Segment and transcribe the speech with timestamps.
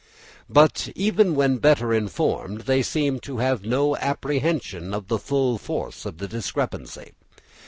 [0.49, 6.07] But even when better informed they seem to have no apprehension of the full force
[6.07, 7.11] of the discrepancy.